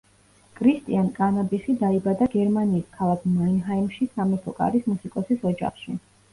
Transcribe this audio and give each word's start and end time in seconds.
კრისტიან 0.59 1.11
კანაბიხი 1.17 1.75
დაიბადა 1.83 2.29
გერმანიის 2.37 2.89
ქალაქ 2.97 3.29
მანჰაიმში 3.37 4.11
სამეფო 4.17 4.59
კარის 4.63 4.91
მუსიკოსის 4.93 5.49
ოჯახში. 5.55 5.99